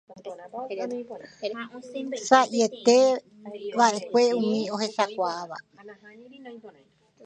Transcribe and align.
Saʼíntevaʼekue 2.29 4.23
umi 4.39 4.61
ohechakuaáva. 4.75 5.57